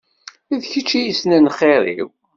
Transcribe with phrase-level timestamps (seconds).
[0.59, 2.09] D kečč i yesnen xir-iw.